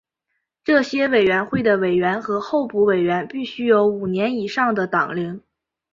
[0.63, 5.43] 这些委员会的委员和候补委员必须有五年以上的党龄。